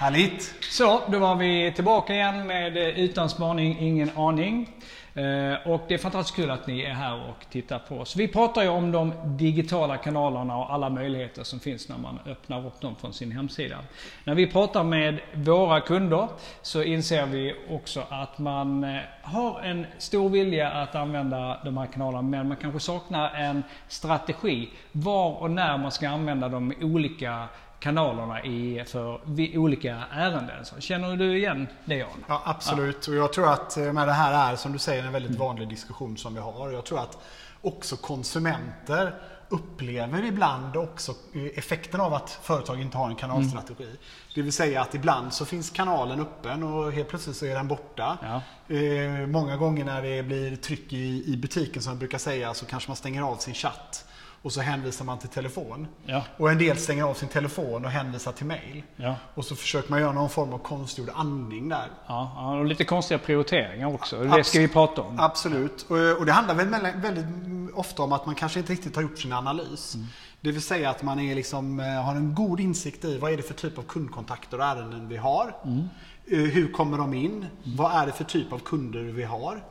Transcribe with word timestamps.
Härligt! 0.00 0.54
Så, 0.60 1.00
då 1.08 1.18
var 1.18 1.36
vi 1.36 1.72
tillbaka 1.72 2.14
igen 2.14 2.46
med 2.46 2.76
eh, 2.76 3.00
Utan 3.00 3.30
spaning, 3.30 3.78
ingen 3.80 4.10
aning. 4.16 4.68
Eh, 5.14 5.68
och 5.70 5.80
det 5.88 5.94
är 5.94 5.98
fantastiskt 5.98 6.36
kul 6.36 6.50
att 6.50 6.66
ni 6.66 6.80
är 6.80 6.92
här 6.92 7.28
och 7.28 7.50
tittar 7.50 7.78
på 7.78 7.98
oss. 7.98 8.16
Vi 8.16 8.28
pratar 8.28 8.62
ju 8.62 8.68
om 8.68 8.92
de 8.92 9.12
digitala 9.24 9.96
kanalerna 9.96 10.56
och 10.56 10.72
alla 10.72 10.90
möjligheter 10.90 11.44
som 11.44 11.60
finns 11.60 11.88
när 11.88 11.98
man 11.98 12.18
öppnar 12.26 12.66
upp 12.66 12.80
dem 12.80 12.96
från 13.00 13.12
sin 13.12 13.32
hemsida. 13.32 13.78
När 14.24 14.34
vi 14.34 14.46
pratar 14.46 14.84
med 14.84 15.20
våra 15.34 15.80
kunder 15.80 16.28
så 16.62 16.82
inser 16.82 17.26
vi 17.26 17.54
också 17.70 18.02
att 18.08 18.38
man 18.38 18.84
eh, 18.84 19.00
har 19.22 19.60
en 19.60 19.86
stor 19.98 20.28
vilja 20.28 20.70
att 20.70 20.94
använda 20.94 21.60
de 21.64 21.76
här 21.76 21.86
kanalerna 21.86 22.22
men 22.22 22.48
man 22.48 22.56
kanske 22.56 22.80
saknar 22.80 23.34
en 23.34 23.62
strategi. 23.88 24.68
Var 24.92 25.32
och 25.32 25.50
när 25.50 25.78
man 25.78 25.92
ska 25.92 26.08
använda 26.08 26.48
de 26.48 26.72
olika 26.80 27.48
kanalerna 27.80 28.44
i, 28.44 28.84
för 28.86 29.20
olika 29.58 30.04
ärenden. 30.12 30.64
Så 30.64 30.80
känner 30.80 31.16
du 31.16 31.38
igen 31.38 31.66
det 31.84 31.96
Jan? 31.96 32.24
Ja, 32.28 32.42
absolut. 32.44 33.08
Och 33.08 33.14
jag 33.14 33.32
tror 33.32 33.52
att 33.52 33.76
eh, 33.76 33.92
med 33.92 34.08
det 34.08 34.12
här 34.12 34.52
är, 34.52 34.56
som 34.56 34.72
du 34.72 34.78
säger, 34.78 35.04
en 35.04 35.12
väldigt 35.12 35.38
vanlig 35.38 35.68
diskussion 35.68 36.16
som 36.16 36.34
vi 36.34 36.40
har. 36.40 36.70
Jag 36.70 36.84
tror 36.84 36.98
att 36.98 37.18
också 37.62 37.96
konsumenter 37.96 39.14
upplever 39.48 40.24
ibland 40.24 40.76
också 40.76 41.14
eh, 41.34 41.58
effekten 41.58 42.00
av 42.00 42.14
att 42.14 42.30
företag 42.42 42.80
inte 42.80 42.98
har 42.98 43.08
en 43.08 43.16
kanalstrategi. 43.16 43.96
Det 44.34 44.42
vill 44.42 44.52
säga 44.52 44.82
att 44.82 44.94
ibland 44.94 45.32
så 45.32 45.44
finns 45.44 45.70
kanalen 45.70 46.20
öppen 46.20 46.62
och 46.62 46.92
helt 46.92 47.08
plötsligt 47.08 47.36
så 47.36 47.46
är 47.46 47.54
den 47.54 47.68
borta. 47.68 48.18
Ja. 48.22 48.76
Eh, 48.76 49.26
många 49.26 49.56
gånger 49.56 49.84
när 49.84 50.02
det 50.02 50.22
blir 50.22 50.56
tryck 50.56 50.92
i, 50.92 51.32
i 51.32 51.36
butiken 51.36 51.82
som 51.82 51.90
jag 51.90 51.98
brukar 51.98 52.18
säga 52.18 52.54
så 52.54 52.66
kanske 52.66 52.90
man 52.90 52.96
stänger 52.96 53.22
av 53.22 53.36
sin 53.36 53.54
chatt 53.54 54.06
och 54.42 54.52
så 54.52 54.60
hänvisar 54.60 55.04
man 55.04 55.18
till 55.18 55.28
telefon. 55.28 55.86
Ja. 56.06 56.24
Och 56.36 56.50
en 56.50 56.58
del 56.58 56.76
stänger 56.76 57.04
av 57.04 57.14
sin 57.14 57.28
telefon 57.28 57.84
och 57.84 57.90
hänvisar 57.90 58.32
till 58.32 58.46
mail. 58.46 58.82
Ja. 58.96 59.14
Och 59.34 59.44
så 59.44 59.56
försöker 59.56 59.90
man 59.90 60.00
göra 60.00 60.12
någon 60.12 60.30
form 60.30 60.52
av 60.52 60.58
konstgjord 60.58 61.10
andning 61.14 61.68
där. 61.68 61.86
Ja, 62.06 62.56
och 62.58 62.64
lite 62.64 62.84
konstiga 62.84 63.18
prioriteringar 63.18 63.86
också. 63.94 64.24
Det 64.24 64.44
ska 64.44 64.58
vi 64.58 64.68
prata 64.68 65.02
om. 65.02 65.20
Absolut. 65.20 65.82
Och, 65.82 66.18
och 66.18 66.26
det 66.26 66.32
handlar 66.32 66.54
väl 66.54 66.68
väldigt 67.00 67.26
ofta 67.74 68.02
om 68.02 68.12
att 68.12 68.26
man 68.26 68.34
kanske 68.34 68.58
inte 68.58 68.72
riktigt 68.72 68.96
har 68.96 69.02
gjort 69.02 69.18
sin 69.18 69.32
analys. 69.32 69.94
Mm. 69.94 70.06
Det 70.40 70.52
vill 70.52 70.62
säga 70.62 70.90
att 70.90 71.02
man 71.02 71.20
är 71.20 71.34
liksom, 71.34 71.80
eh, 71.80 71.86
har 71.86 72.14
en 72.14 72.34
god 72.34 72.60
insikt 72.60 73.04
i 73.04 73.18
vad 73.18 73.32
är 73.32 73.36
det 73.36 73.42
för 73.42 73.54
typ 73.54 73.78
av 73.78 73.82
kundkontakter 73.82 74.58
och 74.58 74.64
ärenden 74.64 75.08
vi 75.08 75.16
har. 75.16 75.54
Mm. 75.64 75.88
Eh, 76.26 76.38
Hur 76.38 76.72
kommer 76.72 76.98
de 76.98 77.14
in? 77.14 77.46
Vad 77.64 77.92
är 77.92 78.06
det 78.06 78.12
för 78.12 78.24
typ 78.24 78.52
av 78.52 78.58
kunder 78.58 79.00
vi 79.00 79.24
har? 79.24 79.62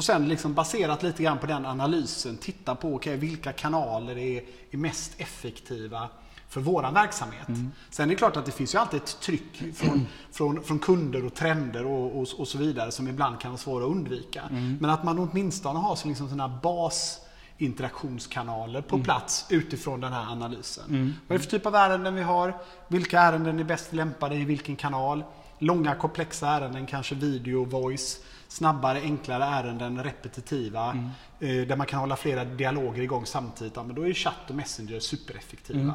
Och 0.00 0.04
sen 0.04 0.28
liksom 0.28 0.54
baserat 0.54 1.02
lite 1.02 1.22
grann 1.22 1.38
på 1.38 1.46
den 1.46 1.66
analysen 1.66 2.36
titta 2.36 2.74
på 2.74 2.94
okay, 2.94 3.16
vilka 3.16 3.52
kanaler 3.52 4.18
är, 4.18 4.42
är 4.70 4.76
mest 4.76 5.20
effektiva 5.20 6.08
för 6.48 6.60
våran 6.60 6.94
verksamhet. 6.94 7.48
Mm. 7.48 7.70
Sen 7.90 8.04
är 8.04 8.08
det 8.14 8.16
klart 8.16 8.36
att 8.36 8.46
det 8.46 8.52
finns 8.52 8.74
ju 8.74 8.78
alltid 8.78 9.02
ett 9.02 9.20
tryck 9.20 9.62
från, 9.74 10.06
från, 10.32 10.62
från 10.62 10.78
kunder 10.78 11.26
och 11.26 11.34
trender 11.34 11.86
och, 11.86 12.20
och, 12.20 12.28
och 12.38 12.48
så 12.48 12.58
vidare 12.58 12.92
som 12.92 13.08
ibland 13.08 13.40
kan 13.40 13.50
vara 13.50 13.58
svåra 13.58 13.84
att 13.84 13.90
undvika. 13.90 14.42
Mm. 14.50 14.78
Men 14.80 14.90
att 14.90 15.04
man 15.04 15.18
åtminstone 15.18 15.78
har 15.78 15.96
så 15.96 16.08
liksom 16.08 16.28
sådana 16.28 16.60
basinteraktionskanaler 16.62 18.82
på 18.82 18.98
plats 18.98 19.46
utifrån 19.50 20.00
den 20.00 20.12
här 20.12 20.32
analysen. 20.32 20.84
Vad 21.28 21.34
är 21.34 21.38
det 21.38 21.44
för 21.44 21.50
typ 21.50 21.66
av 21.66 21.74
ärenden 21.74 22.14
vi 22.14 22.22
har? 22.22 22.54
Vilka 22.88 23.20
ärenden 23.20 23.60
är 23.60 23.64
bäst 23.64 23.92
lämpade 23.92 24.36
i 24.36 24.44
vilken 24.44 24.76
kanal? 24.76 25.24
Långa 25.58 25.94
komplexa 25.94 26.48
ärenden, 26.48 26.86
kanske 26.86 27.14
video, 27.14 27.64
voice. 27.64 28.20
Snabbare, 28.50 29.00
enklare 29.00 29.44
ärenden, 29.44 30.04
repetitiva. 30.04 30.96
Eh, 31.40 31.48
där 31.48 31.76
man 31.76 31.86
kan 31.86 32.00
hålla 32.00 32.16
flera 32.16 32.44
dialoger 32.44 33.02
igång 33.02 33.26
samtidigt. 33.26 33.72
Ja, 33.76 33.82
men 33.82 33.96
då 33.96 34.02
är 34.02 34.06
ju 34.06 34.14
chatt 34.14 34.34
och 34.48 34.54
messenger 34.54 35.00
supereffektiva. 35.00 35.94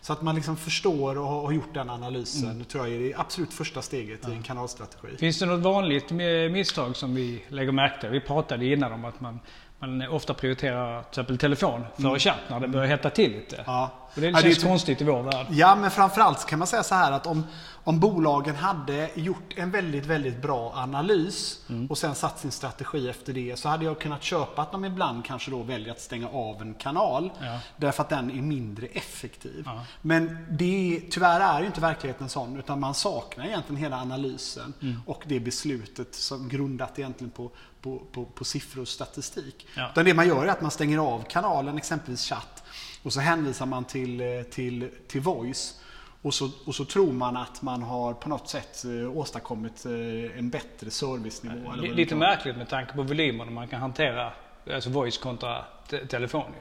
Så 0.00 0.12
att 0.12 0.22
man 0.22 0.34
liksom 0.34 0.56
förstår 0.56 1.18
och 1.18 1.26
har 1.26 1.52
gjort 1.52 1.74
den 1.74 1.90
analysen 1.90 2.64
tror 2.64 2.88
jag 2.88 2.96
är 2.96 3.00
det 3.00 3.14
absolut 3.14 3.52
första 3.54 3.82
steget 3.82 4.28
i 4.28 4.32
en 4.32 4.42
kanalstrategi. 4.42 5.16
Finns 5.18 5.38
det 5.38 5.46
något 5.46 5.60
vanligt 5.60 6.10
misstag 6.50 6.96
som 6.96 7.14
vi 7.14 7.44
lägger 7.48 7.72
märke 7.72 8.00
till? 8.00 8.10
Vi 8.10 8.20
pratade 8.20 8.66
innan 8.66 8.92
om 8.92 9.04
att 9.04 9.20
man, 9.20 9.40
man 9.82 10.08
ofta 10.08 10.34
prioriterar 10.34 11.02
till 11.02 11.08
exempel 11.10 11.38
telefon 11.38 11.84
före 11.98 12.18
chatt 12.18 12.38
när 12.50 12.60
det 12.60 12.68
börjar 12.68 12.86
hetta 12.86 13.10
till 13.10 13.32
lite. 13.32 13.56
Mm. 13.56 13.66
Ja. 13.66 13.90
Och 14.14 14.20
det 14.20 14.26
Ja, 14.26 14.36
det 14.36 14.42
känns 14.42 14.56
är 14.56 14.60
ty- 14.60 14.66
konstigt 14.68 15.00
i 15.00 15.04
vår 15.04 15.22
värld. 15.22 15.46
Ja, 15.50 15.76
men 15.76 15.90
framförallt 15.90 16.46
kan 16.46 16.58
man 16.58 16.68
säga 16.68 16.82
så 16.82 16.94
här 16.94 17.12
att 17.12 17.26
om, 17.26 17.46
om 17.84 18.00
bolagen 18.00 18.56
hade 18.56 19.10
gjort 19.14 19.52
en 19.56 19.70
väldigt, 19.70 20.06
väldigt 20.06 20.42
bra 20.42 20.72
analys 20.76 21.58
Mm. 21.68 21.86
och 21.86 21.98
sen 21.98 22.14
satt 22.14 22.38
sin 22.40 22.50
strategi 22.50 23.08
efter 23.08 23.32
det 23.32 23.58
så 23.58 23.68
hade 23.68 23.84
jag 23.84 24.00
kunnat 24.00 24.22
köpa 24.22 24.62
att 24.62 24.72
de 24.72 24.84
ibland 24.84 25.24
kanske 25.24 25.50
då 25.50 25.62
väljer 25.62 25.92
att 25.92 26.00
stänga 26.00 26.28
av 26.28 26.62
en 26.62 26.74
kanal 26.74 27.30
Ja. 27.40 27.58
därför 27.76 28.02
att 28.02 28.08
den 28.08 28.30
är 28.30 28.42
mindre 28.42 28.86
effektiv. 28.86 29.62
Ja. 29.66 29.80
Men 30.02 30.46
det, 30.50 31.02
tyvärr 31.10 31.40
är 31.40 31.60
ju 31.60 31.66
inte 31.66 31.80
verkligheten 31.80 32.28
sån 32.28 32.58
utan 32.58 32.80
man 32.80 32.94
saknar 32.94 33.44
egentligen 33.46 33.82
hela 33.82 33.96
analysen 33.96 34.72
Mm. 34.82 35.02
och 35.06 35.22
det 35.26 35.40
beslutet 35.40 36.14
som 36.14 36.48
grundat 36.48 36.98
egentligen 36.98 37.30
på, 37.30 37.50
på, 37.80 38.02
på, 38.12 38.24
på 38.24 38.44
siffror 38.44 38.82
och 38.82 38.88
statistik. 38.88 39.66
Ja. 39.74 39.88
Utan 39.90 40.04
det 40.04 40.14
man 40.14 40.28
gör 40.28 40.44
är 40.44 40.48
att 40.48 40.60
man 40.60 40.70
stänger 40.70 40.98
av 40.98 41.24
kanalen, 41.28 41.78
exempelvis 41.78 42.28
chatt, 42.28 42.62
och 43.02 43.12
så 43.12 43.20
hänvisar 43.20 43.66
man 43.66 43.84
till, 43.84 44.20
eh, 44.20 44.42
till, 44.42 44.90
till 45.08 45.20
voice. 45.20 45.78
Och 46.22 46.34
så, 46.34 46.50
och 46.66 46.74
så 46.74 46.84
tror 46.84 47.12
man 47.12 47.36
att 47.36 47.62
man 47.62 47.82
har 47.82 48.12
på 48.12 48.28
något 48.28 48.48
sätt 48.48 48.84
eh, 48.84 49.16
åstadkommit 49.16 49.86
eh, 49.86 50.38
en 50.38 50.50
bättre 50.50 50.90
servicenivå. 50.90 51.72
Lite 51.72 52.14
märkligt 52.14 52.56
med 52.56 52.68
tanke 52.68 52.92
på 52.92 53.02
volymerna 53.02 53.50
man 53.50 53.68
kan 53.68 53.80
hantera 53.80 54.32
alltså 54.74 54.90
voice 54.90 55.18
kontra 55.18 55.64
telefon. 56.08 56.42
ju. 56.52 56.58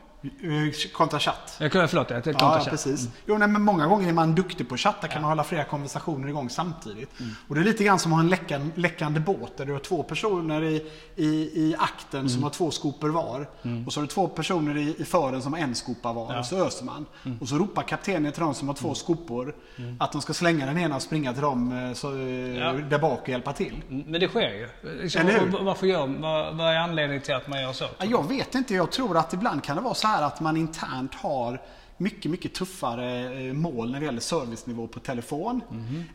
vara. 0.50 0.66
Eh, 0.68 0.72
Kontra 0.94 1.20
chatt. 1.20 1.56
Jag 1.59 1.72
kan, 1.72 1.88
förlåt, 1.88 2.09
jag 2.09 2.24
kontra 2.24 2.48
Ja, 2.48 2.54
ja, 2.54 2.59
chatt. 2.59 2.70
precis. 2.70 3.09
Jo, 3.26 3.38
nej, 3.38 3.48
men 3.48 3.62
många 3.62 3.88
gånger 3.88 4.09
är 4.09 4.14
man 4.14 4.36
duktig 4.36 4.70
på 4.70 4.74
att 4.76 4.80
chatta 4.82 5.08
kan 5.08 5.22
man 5.22 5.32
hålla 5.32 5.44
flera 5.44 5.64
konversationer 5.64 6.28
igång 6.28 6.50
samtidigt. 6.50 7.09
Och 7.48 7.56
det 7.56 7.62
är 7.62 7.66
lite 7.66 7.84
grann 7.84 8.00
som 8.00 8.12
att 8.14 8.18
ha 8.18 8.24
en 8.24 8.30
läckan, 8.30 8.72
läckande 8.76 9.20
båt 9.20 9.58
där 9.58 9.66
du 9.66 9.72
har 9.72 9.80
två 9.80 10.04
personer 10.04 10.64
i, 10.64 10.86
i, 11.16 11.26
i 11.56 11.76
akten 11.80 12.30
som 12.30 12.44
har 12.44 12.50
två 12.50 12.72
skopor 12.72 13.09
var. 13.09 13.50
Och 13.88 13.94
så 13.94 14.00
har 14.00 14.02
du 14.02 14.08
två 14.08 14.28
personer 14.28 14.78
i, 14.78 14.96
i 15.00 15.06
fören 15.06 15.42
som 15.42 15.53
har 15.53 15.59
en 15.59 15.76
skopa 15.76 16.14
var. 16.14 16.40
Och 16.40 16.46
så 16.46 16.66
öser 16.66 16.86
man. 16.86 17.06
Och 17.42 17.48
så 17.50 17.56
ropar 17.56 17.84
kaptenen 17.84 18.32
till 18.32 18.42
de 18.42 18.53
som 18.53 18.68
har 18.68 18.76
två 18.76 18.94
skopor 18.94 19.56
att 20.00 20.12
de 20.12 20.22
ska 20.22 20.34
slänga 20.34 20.66
den 20.66 20.78
ena 20.78 20.96
och 20.96 21.02
springa 21.02 21.34
till 21.34 21.42
dem 21.42 21.72
eh, 21.88 21.94
så, 21.94 22.14
eh, 22.16 22.58
Ja. 22.58 22.74
där 22.74 23.00
bak 23.00 23.22
och 23.22 23.30
hjälpa 23.30 23.53
till. 23.53 23.82
Mm, 23.90 24.03
Men 24.08 24.20
det 24.22 24.28
sker 24.28 24.42
ju. 24.53 24.68
Liksom, 25.02 25.22
Eller 25.22 25.40
hur? 25.40 25.48
var- 25.52 25.64
Varför 25.64 25.88
gör, 25.88 26.08
vad, 26.08 26.56
vad 26.58 26.68
är 26.74 26.78
anledningen 26.78 27.22
till 27.24 27.34
att 27.36 27.48
man 27.48 27.62
gör 27.62 27.74
så? 27.74 27.86
Ja, 27.98 28.06
Jag 28.06 28.28
vet 28.28 28.56
inte. 28.56 28.74
Jag 28.76 28.92
tror 28.92 29.11
att 29.16 29.34
ibland 29.34 29.64
kan 29.64 29.76
det 29.76 29.82
vara 29.82 29.94
så 29.94 30.08
här 30.08 30.24
att 30.24 30.40
man 30.40 30.58
internt 30.58 31.16
har 31.16 31.62
mycket, 31.98 32.32
mycket 32.32 32.54
tuffare 32.54 33.34
eh, 33.48 33.54
mål 33.54 33.92
när 33.92 34.00
det 34.00 34.06
gäller 34.06 34.20
servicenivå 34.20 34.88
på 34.88 35.00
telefon. 35.00 35.62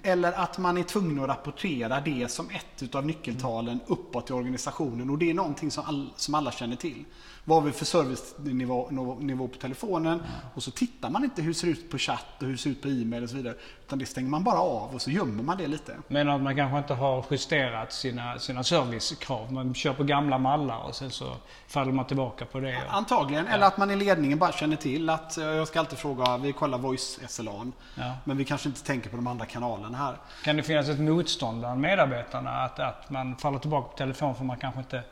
Eller 0.03 0.33
att 0.33 0.59
man 0.59 0.79
är 0.79 0.83
tvungen 0.83 1.23
att 1.23 1.29
rapportera 1.29 2.01
det 2.01 2.31
som 2.31 2.51
ett 2.51 2.83
utav 2.83 3.06
nyckeltalen 3.06 3.81
uppåt 3.87 4.31
i 4.31 4.33
organisationen. 4.33 5.11
Och 5.11 5.19
det 5.19 5.31
är 5.31 5.35
någonting 5.35 5.71
som, 5.71 5.85
all, 5.87 6.11
som 6.17 6.35
alla 6.35 6.53
känner 6.53 6.77
till. 6.77 7.05
Vad 7.45 7.59
har 7.59 7.67
vi 7.67 7.73
för 7.73 7.85
servicenivå 7.85 8.91
nivå- 9.21 9.49
på 9.49 9.59
telefonen? 9.59 10.23
Och 10.55 10.62
så 10.62 10.71
tittar 10.71 11.11
man 11.11 11.25
inte 11.25 11.43
hur 11.43 11.49
det 11.49 11.55
ser 11.55 11.69
ut 11.69 11.91
på 11.91 11.99
chatt 11.99 12.27
och 12.39 12.47
hur 12.47 12.53
det 12.53 12.59
ser 12.59 12.71
ut 12.71 12.83
på 12.83 12.89
e-mail 12.89 13.23
och 13.23 13.31
så 13.31 13.37
vidare. 13.37 13.55
Utan 13.87 13.99
det 13.99 14.07
stänger 14.07 14.29
man 14.29 14.45
bara 14.45 14.59
av 14.59 14.95
och 14.95 15.03
så 15.03 15.11
gömmer 15.11 15.43
man 15.43 15.59
det 15.59 15.67
lite. 15.67 15.97
Men 16.09 16.29
att 16.29 16.41
man 16.41 16.57
kanske 16.57 16.79
inte 16.79 16.95
har 16.95 17.25
justerat 17.31 17.93
sina, 17.93 18.39
sina 18.39 18.65
servicekrav. 18.65 19.53
Man 19.53 19.75
kör 19.75 19.93
på 19.93 20.05
gamla 20.05 20.39
mallar 20.39 20.79
och 20.79 20.95
sen 20.95 21.11
så 21.11 21.37
faller 21.69 21.93
man 21.93 22.05
tillbaka 22.05 22.45
på 22.45 22.61
det. 22.61 22.83
Antagligen. 22.89 23.47
Eller 23.47 23.67
att 23.67 23.77
man 23.77 23.91
i 23.91 23.97
ledningen 23.97 24.39
bara 24.39 24.53
känner 24.53 24.77
till 24.77 25.11
att 25.11 25.39
eh, 25.39 25.45
jag 25.45 25.69
ska 25.69 25.81
alltid 25.81 25.99
fråga, 25.99 26.37
vi 26.37 26.53
kollar 26.53 26.79
voice 26.79 27.19
SLA'n. 27.29 27.73
Ja. 27.95 28.13
Men 28.25 28.37
vi 28.37 28.45
kanske 28.45 28.69
inte 28.69 28.85
tänker 28.85 29.11
på 29.11 29.17
de 29.17 29.27
andra 29.27 29.47
kanalerna 29.47 29.99
här. 29.99 30.17
Kan 30.45 30.57
det 30.57 30.63
finnas 30.63 30.89
ett 30.89 31.01
motstånd 31.01 31.59
bland 31.59 31.81
medarbetarna 31.81 32.51
att, 32.51 32.79
att 32.79 33.11
man 33.11 33.37
faller 33.37 33.59
tillbaka 33.59 33.89
på 33.89 33.97
telefon 33.97 34.35
för 34.35 34.45
man 34.45 34.57
kanske 34.57 34.81
inte 34.81 35.03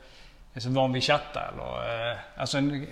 är 0.55 0.61
så 0.61 0.71
van 0.71 0.93
vid 0.93 1.03
chatta 1.03 1.41
eller... 1.53 2.11
Eh, 2.11 2.19
alltså 2.37 2.59
en, 2.59 2.87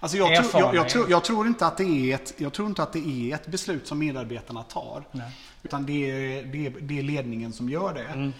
Alltså 0.00 0.18
jag, 0.18 0.50
tror, 0.50 0.62
jag, 0.62 0.74
jag, 0.74 0.88
tror, 0.88 1.10
jag, 1.10 1.24
tror 1.24 1.46
inte 1.46 1.66
att 1.66 1.76
det 1.76 1.84
är 1.84 2.14
ett, 2.14 2.34
jag 2.36 2.52
tror 2.52 2.68
inte 2.68 2.82
att 2.82 2.92
det 2.92 3.30
är 3.30 3.34
ett 3.34 3.46
beslut 3.46 3.86
som 3.86 3.98
medarbetarna 3.98 4.62
tar. 4.62 5.04
Nej. 5.12 5.30
Utan 5.62 5.86
det 5.86 6.10
är, 6.10 6.44
det, 6.44 6.66
är, 6.66 6.70
det 6.80 6.98
är 6.98 7.02
ledningen 7.02 7.52
som 7.52 7.68
gör 7.68 7.94
det. 7.94 8.32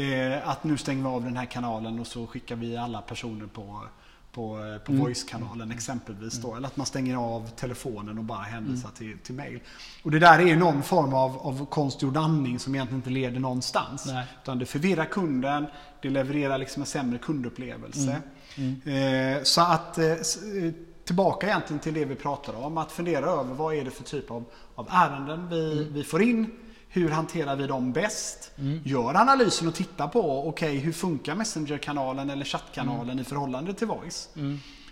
Eh, 0.00 0.48
att 0.48 0.64
nu 0.64 0.76
stänger 0.76 1.02
vi 1.02 1.08
av 1.08 1.24
den 1.24 1.36
här 1.36 1.44
kanalen 1.44 2.00
och 2.00 2.06
så 2.06 2.26
skickar 2.26 2.56
vi 2.56 2.76
alla 2.76 3.02
personer 3.02 3.46
på, 3.46 3.80
på, 4.32 4.78
på 4.84 4.92
voice-kanalen 4.92 5.70
exempelvis. 5.70 6.34
Då. 6.34 6.54
Eller 6.54 6.68
att 6.68 6.76
man 6.76 6.86
stänger 6.86 7.16
av 7.16 7.48
telefonen 7.56 8.18
och 8.18 8.24
bara 8.24 8.42
hänvisar 8.42 8.90
till, 8.90 9.18
till 9.18 9.34
mail. 9.34 9.60
Och 10.02 10.10
det 10.10 10.18
där 10.18 10.38
är 10.38 10.46
ju 10.46 10.56
någon 10.56 10.82
form 10.82 11.14
av, 11.14 11.38
av 11.38 11.66
konstgjord 11.66 12.16
andning 12.16 12.58
som 12.58 12.74
egentligen 12.74 12.98
inte 12.98 13.10
leder 13.10 13.40
någonstans. 13.40 14.06
Nej. 14.06 14.26
Utan 14.42 14.58
det 14.58 14.66
förvirrar 14.66 15.04
kunden, 15.04 15.66
det 16.02 16.10
levererar 16.10 16.58
liksom 16.58 16.82
en 16.82 16.86
sämre 16.86 17.18
kundupplevelse. 17.18 18.22
Eh, 18.84 19.42
så 19.42 19.60
att 19.60 19.98
eh, 19.98 20.06
eh, 20.06 20.72
tillbaka 21.04 21.46
egentligen 21.46 21.80
till 21.80 21.94
det 21.94 22.04
vi 22.04 22.14
pratade 22.14 22.58
om. 22.58 22.78
Att 22.78 22.92
fundera 22.92 23.26
över 23.26 23.54
vad 23.54 23.74
är 23.74 23.84
det 23.84 23.90
för 23.90 24.04
typ 24.04 24.30
av, 24.30 24.44
av 24.74 24.88
ärenden 24.90 25.48
vi, 25.48 25.88
vi 25.92 26.04
får 26.04 26.22
in. 26.22 26.50
Hur 26.88 27.10
hanterar 27.10 27.56
vi 27.56 27.66
dem 27.66 27.92
bäst? 27.92 28.52
Gör 28.84 29.14
analysen 29.14 29.68
och 29.68 29.74
titta 29.74 30.08
på, 30.08 30.48
okej 30.48 30.76
hur 30.78 30.92
funkar 30.92 31.34
Messenger-kanalen 31.34 32.30
eller 32.30 32.44
chattkanalen 32.44 33.18
i 33.18 33.24
förhållande 33.24 33.74
till 33.74 33.86
Voice? 33.86 34.28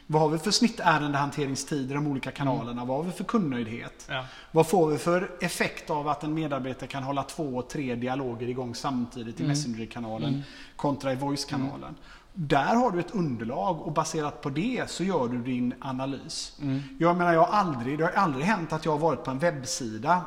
Vad 0.06 0.22
har 0.22 0.28
vi 0.28 0.38
för 0.38 0.50
snittärendehanteringstider 0.50 1.90
i 1.90 1.94
de 1.94 2.06
olika 2.06 2.30
kanalerna? 2.30 2.84
Vad 2.84 2.96
har 2.96 3.04
vi 3.04 3.10
för 3.10 3.24
kundnöjdhet? 3.24 4.06
Ja. 4.08 4.24
Vad 4.52 4.66
får 4.66 4.88
vi 4.88 4.98
för 4.98 5.30
effekt 5.40 5.90
av 5.90 6.08
att 6.08 6.24
en 6.24 6.34
medarbetare 6.34 6.88
kan 6.88 7.02
hålla 7.02 7.22
två, 7.22 7.62
tre 7.62 7.94
dialoger 7.94 8.48
igång 8.48 8.74
samtidigt 8.74 9.40
i 9.40 9.44
Messenger-kanalen 9.44 10.42
kontra 10.76 11.12
i 11.12 11.16
Voice-kanalen? 11.16 11.94
Där 12.32 12.74
har 12.74 12.90
du 12.90 13.00
ett 13.00 13.10
underlag 13.10 13.82
och 13.82 13.92
baserat 13.92 14.40
på 14.40 14.50
det 14.50 14.90
så 14.90 15.04
gör 15.04 15.28
du 15.28 15.38
din 15.38 15.74
analys. 15.80 16.58
Jag 16.98 17.16
menar, 17.16 17.32
jag 17.32 17.44
har 17.44 17.58
aldrig, 17.58 17.98
det 17.98 18.04
har 18.04 18.12
aldrig 18.12 18.44
hänt 18.44 18.72
att 18.72 18.84
jag 18.84 18.92
har 18.92 18.98
varit 18.98 19.24
på 19.24 19.30
en 19.30 19.38
webbsida 19.38 20.20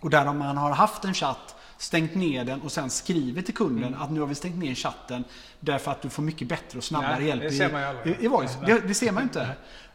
och 0.00 0.10
där 0.10 0.32
man 0.32 0.56
har 0.56 0.70
haft 0.70 1.04
en 1.04 1.14
chatt, 1.14 1.54
stängt 1.78 2.14
ner 2.14 2.44
den 2.44 2.60
och 2.60 2.72
sen 2.72 2.90
skrivit 2.90 3.44
till 3.44 3.54
kunden 3.54 3.94
att 3.94 4.10
nu 4.10 4.20
har 4.20 4.26
vi 4.26 4.34
stängt 4.34 4.56
ner 4.56 4.74
chatten 4.74 5.24
därför 5.60 5.90
att 5.90 6.02
du 6.02 6.10
får 6.10 6.22
mycket 6.22 6.48
bättre 6.48 6.78
och 6.78 6.84
snabbare 6.84 7.18
Nej, 7.18 7.26
hjälp 7.26 7.42
det 7.42 7.48
i, 7.48 7.58
ser 7.58 7.72
man 7.72 7.84
aldrig. 7.84 8.16
i, 8.20 8.24
i 8.24 8.28
voice. 8.28 8.58
Det, 8.66 8.80
det 8.88 8.94
ser 8.94 9.12
man 9.12 9.22
ju 9.22 9.24
inte. 9.24 9.48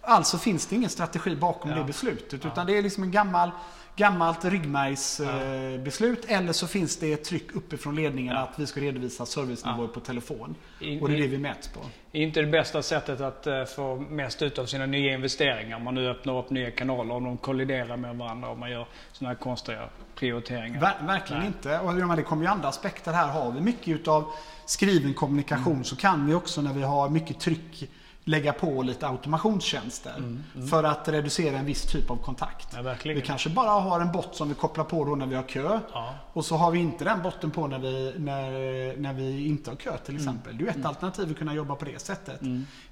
Alltså 0.09 0.37
finns 0.37 0.65
det 0.67 0.75
ingen 0.75 0.89
strategi 0.89 1.35
bakom 1.35 1.71
det 1.71 1.83
beslutet. 1.83 2.45
Utan 2.45 2.65
det 2.65 2.77
är 2.77 2.81
liksom 2.81 3.03
en 3.03 3.11
gammal, 3.11 3.51
gammalt 3.95 4.45
ryggmärgsbeslut. 4.45 6.25
eller 6.27 6.53
så 6.53 6.67
finns 6.67 6.97
det 6.97 7.13
ett 7.13 7.23
tryck 7.23 7.55
uppifrån 7.55 7.95
ledningen 7.95 8.37
att 8.37 8.53
vi 8.59 8.65
ska 8.67 8.79
redovisa 8.81 9.25
servicenivåer 9.25 9.87
på 9.87 9.99
telefon. 9.99 10.55
I- 10.79 10.99
Och 11.01 11.09
det 11.09 11.15
är 11.15 11.21
det 11.21 11.27
vi 11.27 11.37
mäts 11.37 11.67
på. 11.67 11.79
Inte 12.11 12.41
det 12.41 12.47
bästa 12.47 12.81
sättet 12.81 13.21
att 13.21 13.47
eh, 13.47 13.63
få 13.65 13.95
mest 14.09 14.41
ut 14.41 14.59
av 14.59 14.65
sina 14.65 14.85
nya 14.85 15.13
investeringar. 15.13 15.77
Om 15.77 15.83
man 15.83 15.95
nu 15.95 16.09
öppnar 16.09 16.39
upp 16.39 16.49
nya 16.49 16.71
kanaler 16.71 17.13
och 17.13 17.21
de 17.21 17.37
kolliderar 17.37 17.97
med 17.97 18.15
varandra 18.17 18.49
och 18.49 18.57
man 18.57 18.71
gör 18.71 18.87
sådana 19.11 19.33
här 19.33 19.39
konstiga 19.41 19.89
prioriteringar. 20.15 20.79
Ver, 20.81 21.07
verkligen 21.07 21.45
inte. 21.45 21.79
Och 21.79 22.15
det 22.17 22.23
kommer 22.23 22.43
ju 22.43 22.49
andra 22.49 22.67
aspekter 22.67 23.11
här. 23.13 23.27
Har 23.27 23.51
vi 23.51 23.61
mycket 23.61 23.87
utav 23.87 24.31
skriven 24.65 25.13
kommunikation 25.13 25.73
Mm. 25.73 25.83
så 25.83 25.95
kan 25.95 26.27
vi 26.27 26.33
också 26.33 26.61
när 26.61 26.73
vi 26.73 26.83
har 26.83 27.09
mycket 27.09 27.39
tryck 27.39 27.89
lägga 28.27 28.53
på 28.53 28.81
lite 28.81 29.07
automationstjänster 29.07 30.37
för 30.69 30.83
att 30.83 31.07
reducera 31.07 31.57
en 31.57 31.65
viss 31.65 31.81
typ 31.91 32.11
av 32.11 32.15
kontakt. 32.15 32.73
Mm, 32.73 32.85
Ja, 32.85 32.95
vi 33.03 33.21
kanske 33.21 33.49
bara 33.49 33.69
har 33.69 34.01
en 34.01 34.11
bot 34.11 34.35
som 34.35 34.49
vi 34.49 34.55
kopplar 34.55 34.83
på 34.83 35.05
då 35.05 35.15
när 35.15 35.25
vi 35.25 35.35
har 35.35 35.43
kö 35.43 35.79
Ja. 35.93 36.13
och 36.33 36.45
så 36.45 36.55
har 36.55 36.71
vi 36.71 36.79
inte 36.79 37.03
den 37.03 37.21
botten 37.21 37.51
på 37.51 37.67
när 37.67 37.79
vi, 37.79 38.13
när, 38.17 38.97
när 38.97 39.13
vi 39.13 39.47
inte 39.47 39.69
har 39.71 39.75
kö 39.75 39.97
till 39.97 40.15
Mm. 40.15 40.27
exempel. 40.27 40.57
Det 40.57 40.65
är 40.65 40.69
ett 40.79 40.85
alternativ 40.85 41.31
att 41.31 41.37
kunna 41.37 41.53
jobba 41.53 41.75
på 41.75 41.85
det 41.85 42.01
sättet. 42.01 42.39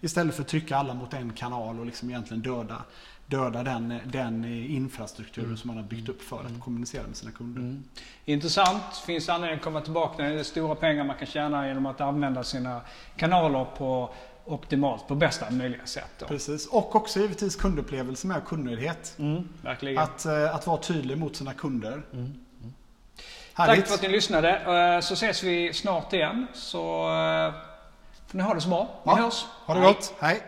Istället 0.02 0.36
för 0.36 0.42
att 0.42 0.48
trycka 0.48 0.78
alla 0.78 0.94
mot 0.94 1.14
en 1.14 1.34
kanal 1.34 1.80
och 1.80 1.86
liksom 1.86 2.10
egentligen 2.10 2.44
döda, 2.44 2.76
döda 3.28 3.64
den, 3.64 4.00
den 4.06 4.46
infrastrukturen 4.70 5.46
Mm. 5.46 5.58
som 5.58 5.68
man 5.68 5.78
har 5.78 5.84
byggt 5.84 6.10
upp 6.10 6.22
för 6.22 6.40
att 6.40 6.60
kommunicera 6.64 7.08
med 7.08 7.16
sina 7.18 7.32
kunder. 7.32 7.82
Intressant. 8.26 8.84
Finns 9.06 9.30
anledning 9.30 9.58
att 9.58 9.64
komma 9.64 9.82
tillbaka 9.82 10.24
när 10.24 10.34
det 10.34 10.40
är 10.40 10.44
stora 10.44 10.76
pengar 10.76 11.04
man 11.04 11.16
kan 11.18 11.28
tjäna 11.28 11.68
genom 11.68 11.86
att 11.86 12.02
använda 12.02 12.44
sina 12.44 12.82
kanaler 13.18 13.66
på 13.78 14.10
optimalt, 14.46 15.08
på 15.08 15.16
bästa 15.16 15.52
möjliga 15.52 15.86
sätt. 15.86 16.12
Då. 16.20 16.26
Precis. 16.26 16.68
Och 16.68 16.96
också 16.96 17.20
givetvis 17.20 17.56
kundupplevelse 17.56 18.28
med 18.28 18.46
kundnöjdhet. 18.46 19.16
Mm, 19.20 19.50
verkligen. 19.62 19.98
Att, 20.04 20.26
eh, 20.26 20.56
att 20.56 20.68
vara 20.68 20.78
tydlig 20.78 21.18
mot 21.18 21.36
sina 21.36 21.54
kunder. 21.54 22.02
Tack 23.56 23.68
Härligt. 23.68 23.88
för 23.88 23.94
att 23.96 24.02
ni 24.02 24.08
lyssnade. 24.10 24.50
Eh, 24.96 25.02
Så 25.02 25.14
ses 25.14 25.44
vi 25.44 25.74
snart 25.74 26.14
igen. 26.14 26.48
Så 26.54 26.80
eh, 27.10 27.54
får 28.28 28.38
ni 28.38 28.44
ha 28.44 28.54
det 28.54 28.62
så 28.62 28.70
bra. 28.70 28.88
Vi 29.04 29.12
Ja. 29.12 29.16
hörs. 29.16 29.46
Ha 29.66 29.74
det 29.74 29.80
Hej. 29.80 29.94
gott. 29.94 30.14
Hej. 30.20 30.42